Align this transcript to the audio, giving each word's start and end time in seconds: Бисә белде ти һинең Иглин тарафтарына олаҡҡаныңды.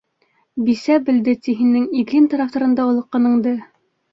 Бисә 0.69 0.95
белде 1.09 1.35
ти 1.47 1.55
һинең 1.59 1.85
Иглин 2.01 2.27
тарафтарына 2.33 2.89
олаҡҡаныңды. 2.89 3.55